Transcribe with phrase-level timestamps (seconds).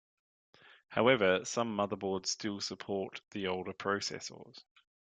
[0.87, 4.63] However, some motherboards still support the older processors.